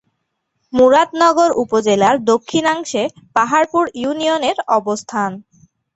[0.73, 3.03] মুরাদনগর উপজেলার দক্ষিণাংশে
[3.35, 5.31] পাহাড়পুর ইউনিয়নের অবস্থান।